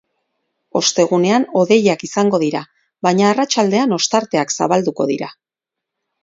[0.79, 2.61] Ostegunean hodeiak izango dira,
[3.09, 5.31] baina arratsaldean ostarteak zabalduko dira.